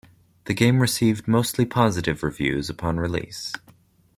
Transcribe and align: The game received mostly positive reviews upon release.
The 0.45 0.55
game 0.55 0.79
received 0.79 1.27
mostly 1.27 1.63
positive 1.63 2.23
reviews 2.23 2.71
upon 2.71 2.97
release. 2.99 3.53